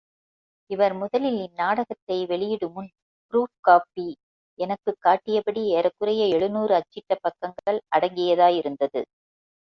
[0.69, 2.87] இவர் முதலில் இந்நாடகத்தை வெளியிடு முன்
[3.33, 4.07] ப்ரூப் காபி
[4.59, 9.03] எனக்குக் காட்டியபடி ஏறக்குறைய எழுநூறு அச்சிட்ட பக்கங்கள் அடங்கியதாயிருந்தது!